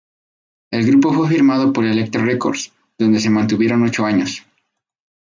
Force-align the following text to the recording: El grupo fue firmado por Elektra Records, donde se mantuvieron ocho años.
El 0.71 0.87
grupo 0.87 1.13
fue 1.13 1.29
firmado 1.29 1.71
por 1.71 1.85
Elektra 1.85 2.25
Records, 2.25 2.73
donde 2.97 3.19
se 3.19 3.29
mantuvieron 3.29 3.83
ocho 3.83 4.03
años. 4.03 4.43